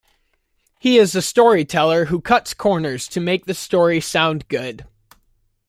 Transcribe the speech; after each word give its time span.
He 0.79 0.97
is 0.97 1.13
a 1.13 1.21
storyteller 1.21 2.05
who 2.05 2.21
cuts 2.21 2.55
corners 2.55 3.07
to 3.09 3.19
make 3.19 3.45
the 3.45 3.53
story 3.53 4.01
sound 4.01 4.47
good. 4.47 4.87